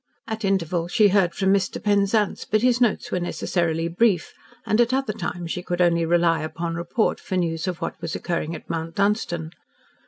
[0.27, 1.79] At intervals she heard from Mr.
[1.79, 4.33] Penzance, but his notes were necessarily brief,
[4.65, 8.15] and at other times she could only rely upon report for news of what was
[8.15, 9.51] occurring at Mount Dunstan.